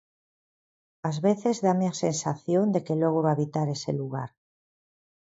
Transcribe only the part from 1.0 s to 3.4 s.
Ás veces dáme a sensación de que logro